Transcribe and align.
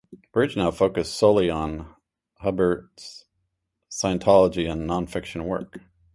Bridge 0.31 0.57
now 0.57 0.71
focuses 0.71 1.13
solely 1.13 1.51
on 1.51 1.93
Hubbard's 2.39 3.25
Scientology 3.91 4.67
and 4.67 4.89
nonfiction 4.89 5.45
works. 5.45 5.77